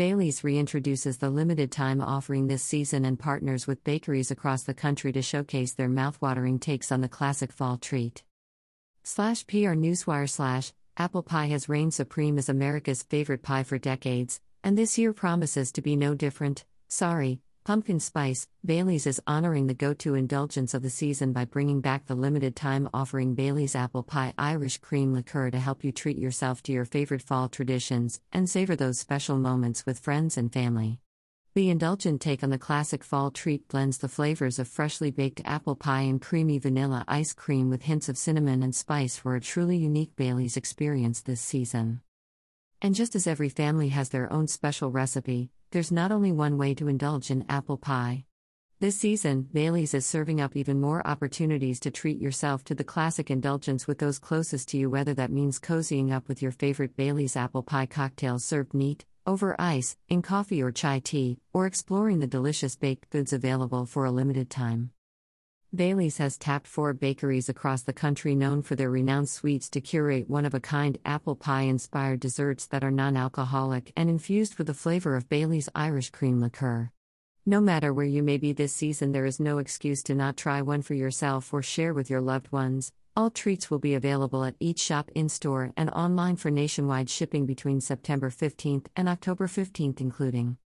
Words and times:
Bailey's 0.00 0.40
reintroduces 0.40 1.18
the 1.18 1.28
limited 1.28 1.70
time 1.70 2.00
offering 2.00 2.46
this 2.46 2.62
season 2.62 3.04
and 3.04 3.18
partners 3.18 3.66
with 3.66 3.84
bakeries 3.84 4.30
across 4.30 4.62
the 4.62 4.72
country 4.72 5.12
to 5.12 5.20
showcase 5.20 5.74
their 5.74 5.90
mouthwatering 5.90 6.58
takes 6.58 6.90
on 6.90 7.02
the 7.02 7.08
classic 7.10 7.52
fall 7.52 7.76
treat. 7.76 8.22
Slash 9.04 9.46
PR 9.46 9.76
Newswire 9.76 10.26
slash 10.26 10.72
Apple 10.96 11.22
pie 11.22 11.48
has 11.48 11.68
reigned 11.68 11.92
supreme 11.92 12.38
as 12.38 12.48
America's 12.48 13.02
favorite 13.02 13.42
pie 13.42 13.62
for 13.62 13.76
decades, 13.76 14.40
and 14.64 14.78
this 14.78 14.96
year 14.96 15.12
promises 15.12 15.70
to 15.72 15.82
be 15.82 15.96
no 15.96 16.14
different. 16.14 16.64
Sorry, 16.88 17.40
Pumpkin 17.70 18.00
Spice, 18.00 18.48
Bailey's 18.64 19.06
is 19.06 19.22
honoring 19.28 19.68
the 19.68 19.74
go 19.74 19.94
to 19.94 20.16
indulgence 20.16 20.74
of 20.74 20.82
the 20.82 20.90
season 20.90 21.32
by 21.32 21.44
bringing 21.44 21.80
back 21.80 22.04
the 22.04 22.16
limited 22.16 22.56
time 22.56 22.90
offering 22.92 23.36
Bailey's 23.36 23.76
Apple 23.76 24.02
Pie 24.02 24.34
Irish 24.36 24.78
Cream 24.78 25.14
Liqueur 25.14 25.52
to 25.52 25.58
help 25.60 25.84
you 25.84 25.92
treat 25.92 26.18
yourself 26.18 26.64
to 26.64 26.72
your 26.72 26.84
favorite 26.84 27.22
fall 27.22 27.48
traditions 27.48 28.20
and 28.32 28.50
savor 28.50 28.74
those 28.74 28.98
special 28.98 29.38
moments 29.38 29.86
with 29.86 30.00
friends 30.00 30.36
and 30.36 30.52
family. 30.52 30.98
The 31.54 31.70
indulgent 31.70 32.20
take 32.20 32.42
on 32.42 32.50
the 32.50 32.58
classic 32.58 33.04
fall 33.04 33.30
treat 33.30 33.68
blends 33.68 33.98
the 33.98 34.08
flavors 34.08 34.58
of 34.58 34.66
freshly 34.66 35.12
baked 35.12 35.40
apple 35.44 35.76
pie 35.76 36.00
and 36.00 36.20
creamy 36.20 36.58
vanilla 36.58 37.04
ice 37.06 37.32
cream 37.32 37.70
with 37.70 37.82
hints 37.82 38.08
of 38.08 38.18
cinnamon 38.18 38.64
and 38.64 38.74
spice 38.74 39.16
for 39.16 39.36
a 39.36 39.40
truly 39.40 39.76
unique 39.76 40.16
Bailey's 40.16 40.56
experience 40.56 41.20
this 41.20 41.40
season. 41.40 42.00
And 42.82 42.96
just 42.96 43.14
as 43.14 43.28
every 43.28 43.48
family 43.48 43.90
has 43.90 44.08
their 44.08 44.32
own 44.32 44.48
special 44.48 44.90
recipe, 44.90 45.52
there's 45.70 45.92
not 45.92 46.10
only 46.10 46.32
one 46.32 46.58
way 46.58 46.74
to 46.74 46.88
indulge 46.88 47.30
in 47.30 47.44
apple 47.48 47.76
pie. 47.76 48.24
This 48.80 48.96
season, 48.96 49.46
Bailey's 49.52 49.94
is 49.94 50.06
serving 50.06 50.40
up 50.40 50.56
even 50.56 50.80
more 50.80 51.06
opportunities 51.06 51.78
to 51.80 51.90
treat 51.90 52.18
yourself 52.18 52.64
to 52.64 52.74
the 52.74 52.82
classic 52.82 53.30
indulgence 53.30 53.86
with 53.86 53.98
those 53.98 54.18
closest 54.18 54.68
to 54.70 54.78
you, 54.78 54.88
whether 54.88 55.14
that 55.14 55.30
means 55.30 55.60
cozying 55.60 56.12
up 56.12 56.26
with 56.28 56.40
your 56.40 56.50
favorite 56.50 56.96
Bailey's 56.96 57.36
apple 57.36 57.62
pie 57.62 57.86
cocktail 57.86 58.38
served 58.38 58.72
neat, 58.74 59.04
over 59.26 59.54
ice, 59.58 59.96
in 60.08 60.22
coffee 60.22 60.62
or 60.62 60.72
chai 60.72 60.98
tea, 60.98 61.38
or 61.52 61.66
exploring 61.66 62.20
the 62.20 62.26
delicious 62.26 62.74
baked 62.74 63.10
goods 63.10 63.32
available 63.32 63.84
for 63.84 64.06
a 64.06 64.10
limited 64.10 64.48
time. 64.48 64.90
Bailey's 65.72 66.18
has 66.18 66.36
tapped 66.36 66.66
four 66.66 66.92
bakeries 66.92 67.48
across 67.48 67.82
the 67.82 67.92
country 67.92 68.34
known 68.34 68.60
for 68.60 68.74
their 68.74 68.90
renowned 68.90 69.28
sweets 69.28 69.68
to 69.70 69.80
curate 69.80 70.28
one 70.28 70.44
of 70.44 70.52
a 70.52 70.58
kind 70.58 70.98
apple 71.04 71.36
pie 71.36 71.62
inspired 71.62 72.18
desserts 72.18 72.66
that 72.66 72.82
are 72.82 72.90
non 72.90 73.16
alcoholic 73.16 73.92
and 73.96 74.10
infused 74.10 74.58
with 74.58 74.66
the 74.66 74.74
flavor 74.74 75.14
of 75.14 75.28
Bailey's 75.28 75.68
Irish 75.72 76.10
cream 76.10 76.40
liqueur. 76.40 76.90
No 77.46 77.60
matter 77.60 77.94
where 77.94 78.04
you 78.04 78.20
may 78.20 78.36
be 78.36 78.52
this 78.52 78.72
season, 78.72 79.12
there 79.12 79.24
is 79.24 79.38
no 79.38 79.58
excuse 79.58 80.02
to 80.04 80.14
not 80.14 80.36
try 80.36 80.60
one 80.60 80.82
for 80.82 80.94
yourself 80.94 81.54
or 81.54 81.62
share 81.62 81.94
with 81.94 82.10
your 82.10 82.20
loved 82.20 82.50
ones. 82.50 82.92
All 83.14 83.30
treats 83.30 83.70
will 83.70 83.78
be 83.78 83.94
available 83.94 84.42
at 84.42 84.56
each 84.58 84.80
shop 84.80 85.08
in 85.14 85.28
store 85.28 85.72
and 85.76 85.88
online 85.90 86.34
for 86.34 86.50
nationwide 86.50 87.08
shipping 87.08 87.46
between 87.46 87.80
September 87.80 88.28
15th 88.28 88.86
and 88.96 89.08
October 89.08 89.46
15th, 89.46 90.00
including 90.00 90.56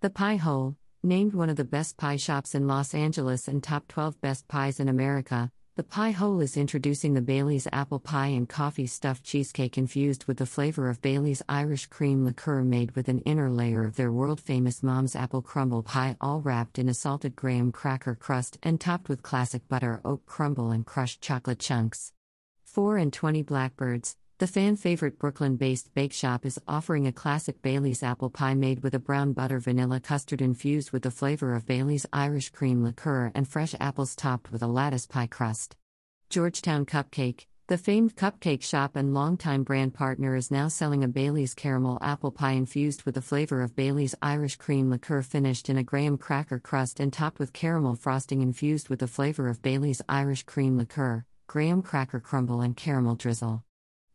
the 0.00 0.10
Pie 0.10 0.36
Hole, 0.36 0.76
Named 1.06 1.34
one 1.34 1.50
of 1.50 1.56
the 1.56 1.66
best 1.66 1.98
pie 1.98 2.16
shops 2.16 2.54
in 2.54 2.66
Los 2.66 2.94
Angeles 2.94 3.46
and 3.46 3.62
top 3.62 3.86
12 3.88 4.18
best 4.22 4.48
pies 4.48 4.80
in 4.80 4.88
America, 4.88 5.50
the 5.76 5.82
Pie 5.82 6.12
Hole 6.12 6.40
is 6.40 6.56
introducing 6.56 7.12
the 7.12 7.20
Bailey's 7.20 7.68
apple 7.70 7.98
pie 7.98 8.28
and 8.28 8.48
coffee 8.48 8.86
stuffed 8.86 9.22
cheesecake 9.22 9.76
infused 9.76 10.24
with 10.24 10.38
the 10.38 10.46
flavor 10.46 10.88
of 10.88 11.02
Bailey's 11.02 11.42
Irish 11.46 11.88
cream 11.88 12.24
liqueur 12.24 12.62
made 12.62 12.96
with 12.96 13.08
an 13.08 13.18
inner 13.26 13.50
layer 13.50 13.84
of 13.84 13.96
their 13.96 14.10
world 14.10 14.40
famous 14.40 14.82
Mom's 14.82 15.14
apple 15.14 15.42
crumble 15.42 15.82
pie, 15.82 16.16
all 16.22 16.40
wrapped 16.40 16.78
in 16.78 16.88
a 16.88 16.94
salted 16.94 17.36
graham 17.36 17.70
cracker 17.70 18.14
crust 18.14 18.56
and 18.62 18.80
topped 18.80 19.10
with 19.10 19.22
classic 19.22 19.68
butter 19.68 20.00
oat 20.06 20.24
crumble 20.24 20.70
and 20.70 20.86
crushed 20.86 21.20
chocolate 21.20 21.58
chunks. 21.58 22.14
4 22.64 22.96
and 22.96 23.12
20 23.12 23.42
Blackbirds, 23.42 24.16
the 24.38 24.46
fan 24.48 24.74
favorite 24.74 25.16
Brooklyn 25.16 25.54
based 25.54 25.94
bake 25.94 26.12
shop 26.12 26.44
is 26.44 26.60
offering 26.66 27.06
a 27.06 27.12
classic 27.12 27.62
Bailey's 27.62 28.02
apple 28.02 28.30
pie 28.30 28.54
made 28.54 28.82
with 28.82 28.92
a 28.92 28.98
brown 28.98 29.32
butter 29.32 29.60
vanilla 29.60 30.00
custard 30.00 30.42
infused 30.42 30.90
with 30.90 31.02
the 31.04 31.10
flavor 31.12 31.54
of 31.54 31.66
Bailey's 31.66 32.04
Irish 32.12 32.50
cream 32.50 32.82
liqueur 32.82 33.30
and 33.32 33.46
fresh 33.46 33.76
apples 33.78 34.16
topped 34.16 34.50
with 34.50 34.60
a 34.60 34.66
lattice 34.66 35.06
pie 35.06 35.28
crust. 35.28 35.76
Georgetown 36.30 36.84
Cupcake, 36.84 37.46
the 37.68 37.78
famed 37.78 38.16
cupcake 38.16 38.62
shop 38.62 38.96
and 38.96 39.14
longtime 39.14 39.62
brand 39.62 39.94
partner, 39.94 40.34
is 40.34 40.50
now 40.50 40.66
selling 40.66 41.04
a 41.04 41.08
Bailey's 41.08 41.54
caramel 41.54 41.98
apple 42.02 42.32
pie 42.32 42.52
infused 42.52 43.04
with 43.04 43.14
the 43.14 43.22
flavor 43.22 43.62
of 43.62 43.76
Bailey's 43.76 44.16
Irish 44.20 44.56
cream 44.56 44.90
liqueur 44.90 45.22
finished 45.22 45.70
in 45.70 45.78
a 45.78 45.84
graham 45.84 46.18
cracker 46.18 46.58
crust 46.58 46.98
and 46.98 47.12
topped 47.12 47.38
with 47.38 47.52
caramel 47.52 47.94
frosting 47.94 48.42
infused 48.42 48.88
with 48.88 48.98
the 48.98 49.06
flavor 49.06 49.46
of 49.46 49.62
Bailey's 49.62 50.02
Irish 50.08 50.42
cream 50.42 50.76
liqueur, 50.76 51.24
graham 51.46 51.82
cracker 51.82 52.18
crumble, 52.18 52.60
and 52.60 52.76
caramel 52.76 53.14
drizzle. 53.14 53.62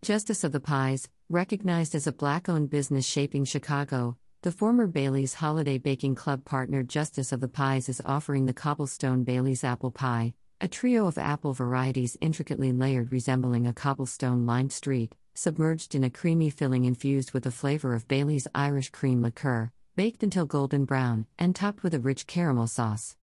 Justice 0.00 0.44
of 0.44 0.52
the 0.52 0.60
Pies, 0.60 1.08
recognized 1.28 1.92
as 1.92 2.06
a 2.06 2.12
black 2.12 2.48
owned 2.48 2.70
business 2.70 3.04
shaping 3.04 3.44
Chicago, 3.44 4.16
the 4.42 4.52
former 4.52 4.86
Bailey's 4.86 5.34
Holiday 5.34 5.76
Baking 5.76 6.14
Club 6.14 6.44
partner 6.44 6.84
Justice 6.84 7.32
of 7.32 7.40
the 7.40 7.48
Pies 7.48 7.88
is 7.88 8.00
offering 8.04 8.46
the 8.46 8.52
Cobblestone 8.52 9.24
Bailey's 9.24 9.64
Apple 9.64 9.90
Pie, 9.90 10.34
a 10.60 10.68
trio 10.68 11.08
of 11.08 11.18
apple 11.18 11.52
varieties 11.52 12.16
intricately 12.20 12.70
layered 12.70 13.10
resembling 13.10 13.66
a 13.66 13.72
cobblestone 13.72 14.46
lined 14.46 14.72
street, 14.72 15.16
submerged 15.34 15.96
in 15.96 16.04
a 16.04 16.10
creamy 16.10 16.48
filling 16.48 16.84
infused 16.84 17.32
with 17.32 17.42
the 17.42 17.50
flavor 17.50 17.92
of 17.92 18.06
Bailey's 18.06 18.46
Irish 18.54 18.90
cream 18.90 19.20
liqueur, 19.20 19.72
baked 19.96 20.22
until 20.22 20.46
golden 20.46 20.84
brown, 20.84 21.26
and 21.40 21.56
topped 21.56 21.82
with 21.82 21.92
a 21.92 22.00
rich 22.00 22.28
caramel 22.28 22.68
sauce. 22.68 23.16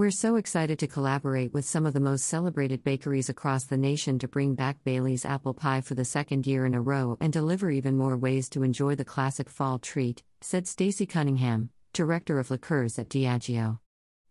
We're 0.00 0.10
so 0.10 0.36
excited 0.36 0.78
to 0.78 0.86
collaborate 0.86 1.52
with 1.52 1.66
some 1.66 1.84
of 1.84 1.92
the 1.92 2.00
most 2.00 2.24
celebrated 2.24 2.82
bakeries 2.82 3.28
across 3.28 3.64
the 3.64 3.76
nation 3.76 4.18
to 4.20 4.28
bring 4.28 4.54
back 4.54 4.82
Bailey's 4.82 5.26
apple 5.26 5.52
pie 5.52 5.82
for 5.82 5.94
the 5.94 6.06
second 6.06 6.46
year 6.46 6.64
in 6.64 6.72
a 6.72 6.80
row 6.80 7.18
and 7.20 7.30
deliver 7.30 7.70
even 7.70 7.98
more 7.98 8.16
ways 8.16 8.48
to 8.48 8.62
enjoy 8.62 8.94
the 8.94 9.04
classic 9.04 9.50
fall 9.50 9.78
treat, 9.78 10.22
said 10.40 10.66
Stacy 10.66 11.04
Cunningham, 11.04 11.68
director 11.92 12.38
of 12.38 12.50
liqueurs 12.50 12.98
at 12.98 13.10
Diageo. 13.10 13.78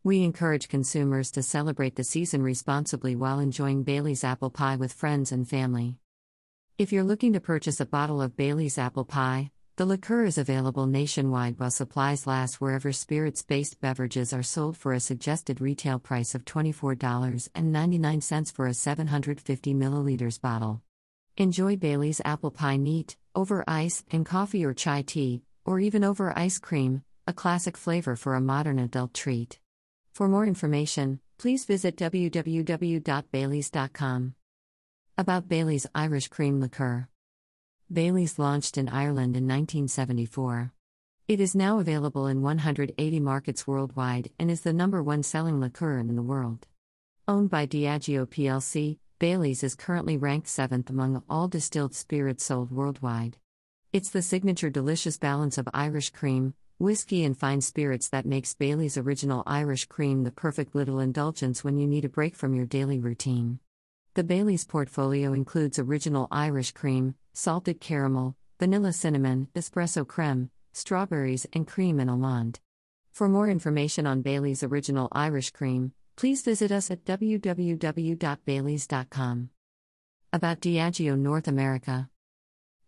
We 0.04 0.24
encourage 0.24 0.70
consumers 0.70 1.30
to 1.34 1.44
celebrate 1.44 1.98
the 1.98 2.04
season 2.04 2.42
responsibly 2.42 3.16
while 3.16 3.38
enjoying 3.38 3.84
Bailey's 3.84 4.24
apple 4.24 4.50
pie 4.50 4.76
with 4.76 4.92
friends 4.92 5.32
and 5.32 5.48
family. 5.48 5.98
If 6.80 6.92
you're 6.92 7.04
looking 7.04 7.34
to 7.34 7.40
purchase 7.40 7.80
a 7.80 7.86
bottle 7.86 8.24
of 8.24 8.36
Bailey's 8.36 8.80
apple 8.80 9.06
pie, 9.06 9.52
the 9.80 9.86
liqueur 9.86 10.26
is 10.26 10.38
available 10.38 10.86
nationwide 10.88 11.58
while 11.58 11.72
supplies 11.72 12.28
last 12.28 12.60
wherever 12.60 12.92
spirits 12.92 13.44
based 13.44 13.80
beverages 13.80 14.34
are 14.34 14.44
sold 14.44 14.76
for 14.76 14.92
a 14.92 15.00
suggested 15.00 15.62
retail 15.62 15.98
price 15.98 16.36
of 16.36 16.44
$24.99 16.44 18.52
for 18.52 18.68
a 18.68 18.74
750 18.74 19.74
milliliters 19.74 20.42
bottle. 20.42 20.82
Enjoy 21.38 21.78
Bailey's 21.78 22.20
apple 22.26 22.52
pie 22.52 22.76
neat, 22.76 23.16
over 23.34 23.64
ice, 23.70 24.04
in 24.12 24.26
coffee 24.26 24.66
or 24.66 24.74
chai 24.74 25.02
tea, 25.02 25.44
or 25.64 25.80
even 25.80 26.04
over 26.04 26.38
ice 26.38 26.60
cream, 26.60 27.02
a 27.26 27.32
classic 27.32 27.78
flavor 27.78 28.18
for 28.18 28.36
a 28.36 28.42
modern 28.42 28.80
adult 28.80 29.14
treat. 29.14 29.60
For 30.12 30.28
more 30.28 30.46
information, 30.46 31.22
please 31.38 31.64
visit 31.64 31.96
www.baileys.com. 31.96 34.34
About 35.18 35.48
Bailey's 35.48 35.88
Irish 35.96 36.28
Cream 36.28 36.60
Liqueur. 36.60 37.08
Bailey's 37.92 38.38
launched 38.38 38.78
in 38.78 38.88
Ireland 38.88 39.36
in 39.36 39.48
1974. 39.48 40.72
It 41.28 41.40
is 41.40 41.56
now 41.56 41.80
available 41.80 42.28
in 42.28 42.44
180 42.44 43.20
markets 43.20 43.66
worldwide 43.66 44.30
and 44.38 44.52
is 44.52 44.62
the 44.62 44.74
number 44.74 45.02
one 45.02 45.24
selling 45.24 45.60
liqueur 45.60 45.98
in 45.98 46.16
the 46.16 46.22
world. 46.22 46.68
Owned 47.28 47.50
by 47.50 47.66
Diageo 47.66 48.28
plc, 48.28 49.00
Bailey's 49.18 49.64
is 49.64 49.74
currently 49.74 50.18
ranked 50.18 50.48
seventh 50.48 50.92
among 50.92 51.24
all 51.28 51.48
distilled 51.48 51.96
spirits 51.96 52.44
sold 52.44 52.70
worldwide. 52.70 53.38
It's 53.92 54.12
the 54.12 54.22
signature 54.22 54.70
delicious 54.70 55.18
balance 55.18 55.58
of 55.58 55.68
Irish 55.74 56.12
cream, 56.12 56.54
whiskey, 56.78 57.24
and 57.24 57.36
fine 57.36 57.62
spirits 57.62 58.08
that 58.10 58.24
makes 58.24 58.54
Bailey's 58.54 59.00
Original 59.00 59.42
Irish 59.48 59.88
Cream 59.88 60.26
the 60.26 60.32
perfect 60.32 60.76
little 60.76 61.00
indulgence 61.00 61.64
when 61.64 61.80
you 61.80 61.88
need 61.88 62.06
a 62.06 62.10
break 62.10 62.36
from 62.36 62.54
your 62.54 62.68
daily 62.68 63.00
routine. 63.00 63.60
The 64.14 64.24
Bailey's 64.24 64.66
portfolio 64.66 65.34
includes 65.34 65.80
Original 65.80 66.28
Irish 66.30 66.72
Cream, 66.72 67.16
salted 67.40 67.80
caramel, 67.80 68.36
vanilla 68.60 68.92
cinnamon, 68.92 69.48
espresso 69.56 70.06
creme, 70.06 70.50
strawberries, 70.74 71.48
and 71.54 71.66
cream 71.66 71.98
and 72.00 72.10
almond. 72.10 72.60
For 73.14 73.30
more 73.30 73.50
information 73.50 74.06
on 74.06 74.22
Bailey's 74.22 74.62
Original 74.62 75.08
Irish 75.14 75.52
Cream, 75.52 75.94
please 76.18 76.42
visit 76.42 76.70
us 76.70 76.92
at 76.92 77.06
www.baileys.com. 77.06 79.50
About 80.34 80.60
Diageo 80.60 81.18
North 81.18 81.48
America 81.48 82.10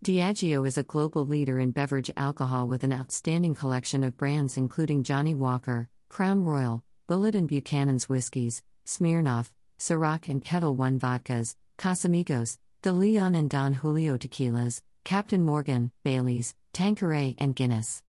Diageo 0.03 0.67
is 0.67 0.77
a 0.77 0.83
global 0.83 1.25
leader 1.25 1.57
in 1.57 1.71
beverage 1.71 2.11
alcohol 2.17 2.67
with 2.67 2.83
an 2.83 2.91
outstanding 2.91 3.55
collection 3.55 4.03
of 4.03 4.17
brands 4.17 4.57
including 4.57 5.03
Johnnie 5.03 5.33
Walker, 5.33 5.87
Crown 6.09 6.43
Royal, 6.43 6.83
Bulleit 7.07 7.35
and 7.35 7.47
Buchanan's 7.47 8.09
Whiskies, 8.09 8.63
Smirnoff, 8.85 9.53
Ciroc 9.79 10.27
and 10.27 10.43
Ketel 10.43 10.75
One 10.75 10.99
Vodkas, 10.99 11.55
Casamigos, 11.77 12.57
De 12.83 12.91
Leon 12.91 13.35
and 13.35 13.47
Don 13.47 13.73
Julio 13.73 14.17
Tequilas, 14.17 14.81
Captain 15.03 15.45
Morgan, 15.45 15.91
Bailey's, 16.03 16.55
Tanqueray, 16.73 17.35
and 17.37 17.55
Guinness. 17.55 18.01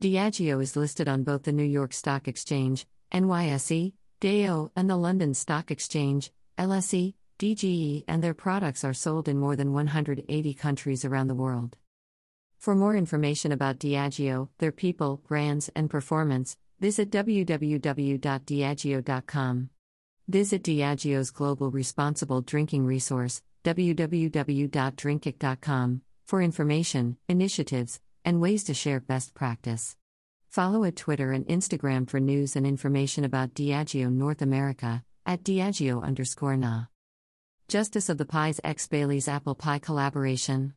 Diageo 0.00 0.62
is 0.62 0.74
listed 0.74 1.06
on 1.06 1.22
both 1.22 1.42
the 1.42 1.52
New 1.52 1.64
York 1.64 1.92
Stock 1.92 2.26
Exchange, 2.26 2.86
NYSE, 3.12 3.92
DAO, 4.22 4.70
and 4.74 4.88
the 4.88 4.96
London 4.96 5.34
Stock 5.34 5.70
Exchange, 5.70 6.32
LSE, 6.56 7.12
DGE, 7.38 8.04
and 8.08 8.24
their 8.24 8.32
products 8.32 8.84
are 8.84 8.94
sold 8.94 9.28
in 9.28 9.38
more 9.38 9.54
than 9.54 9.74
180 9.74 10.54
countries 10.54 11.04
around 11.04 11.28
the 11.28 11.34
world. 11.34 11.76
For 12.56 12.74
more 12.74 12.96
information 12.96 13.52
about 13.52 13.78
Diageo, 13.78 14.48
their 14.60 14.72
people, 14.72 15.20
brands, 15.28 15.68
and 15.76 15.90
performance, 15.90 16.56
visit 16.80 17.10
www.diageo.com. 17.10 19.70
Visit 20.26 20.62
Diageo's 20.62 21.30
global 21.30 21.70
responsible 21.70 22.40
drinking 22.40 22.86
resource, 22.86 23.42
www.drinkic.com, 23.64 26.00
for 26.26 26.42
information, 26.42 27.16
initiatives, 27.28 28.00
and 28.24 28.40
ways 28.40 28.64
to 28.64 28.74
share 28.74 29.00
best 29.00 29.34
practice. 29.34 29.96
Follow 30.48 30.84
at 30.84 30.96
Twitter 30.96 31.32
and 31.32 31.46
Instagram 31.46 32.08
for 32.08 32.20
news 32.20 32.56
and 32.56 32.66
information 32.66 33.24
about 33.24 33.54
Diageo 33.54 34.10
North 34.10 34.42
America, 34.42 35.04
at 35.24 35.44
Diageo 35.44 36.02
underscore 36.02 36.56
na. 36.56 36.86
Justice 37.68 38.08
of 38.08 38.18
the 38.18 38.26
Pies 38.26 38.60
X 38.64 38.88
Bailey's 38.88 39.28
Apple 39.28 39.54
Pie 39.54 39.78
collaboration. 39.78 40.74